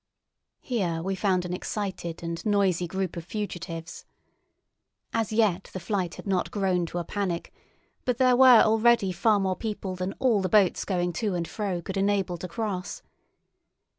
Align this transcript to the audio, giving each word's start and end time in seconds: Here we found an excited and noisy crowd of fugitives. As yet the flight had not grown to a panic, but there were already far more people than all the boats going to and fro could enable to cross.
Here 0.61 1.03
we 1.03 1.13
found 1.13 1.45
an 1.45 1.53
excited 1.53 2.23
and 2.23 2.43
noisy 2.43 2.87
crowd 2.87 3.15
of 3.17 3.23
fugitives. 3.23 4.03
As 5.13 5.31
yet 5.31 5.69
the 5.73 5.79
flight 5.79 6.15
had 6.15 6.25
not 6.25 6.49
grown 6.49 6.87
to 6.87 6.97
a 6.97 7.03
panic, 7.03 7.53
but 8.03 8.17
there 8.17 8.35
were 8.35 8.61
already 8.61 9.11
far 9.11 9.39
more 9.39 9.55
people 9.55 9.95
than 9.95 10.13
all 10.17 10.41
the 10.41 10.49
boats 10.49 10.85
going 10.85 11.13
to 11.21 11.35
and 11.35 11.47
fro 11.47 11.83
could 11.83 11.97
enable 11.97 12.37
to 12.37 12.47
cross. 12.47 13.03